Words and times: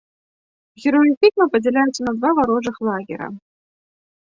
Героі 0.85 1.13
фільма 1.25 1.45
падзяляюцца 1.57 2.01
на 2.07 2.11
два 2.17 2.29
варожых 2.41 2.75
лагера. 2.91 3.27